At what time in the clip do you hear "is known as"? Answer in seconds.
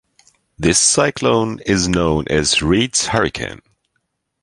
1.67-2.63